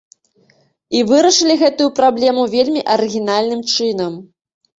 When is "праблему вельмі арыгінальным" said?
1.99-3.61